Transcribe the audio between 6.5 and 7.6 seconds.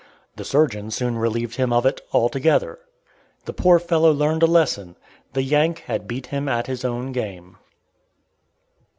his own game.